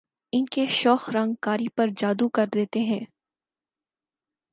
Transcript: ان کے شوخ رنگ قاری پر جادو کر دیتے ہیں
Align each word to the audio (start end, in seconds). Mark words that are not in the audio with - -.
ان 0.33 0.45
کے 0.45 0.65
شوخ 0.69 1.09
رنگ 1.09 1.33
قاری 1.41 1.67
پر 1.75 1.89
جادو 1.97 2.29
کر 2.29 2.45
دیتے 2.53 2.79
ہیں 2.79 2.99